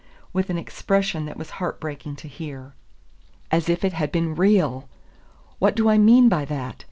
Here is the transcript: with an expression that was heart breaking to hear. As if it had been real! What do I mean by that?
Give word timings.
with 0.33 0.49
an 0.49 0.57
expression 0.57 1.27
that 1.27 1.37
was 1.37 1.51
heart 1.51 1.79
breaking 1.79 2.15
to 2.15 2.27
hear. 2.27 2.73
As 3.51 3.69
if 3.69 3.85
it 3.85 3.93
had 3.93 4.11
been 4.11 4.33
real! 4.33 4.89
What 5.59 5.75
do 5.75 5.89
I 5.91 5.99
mean 5.99 6.27
by 6.27 6.43
that? 6.43 6.77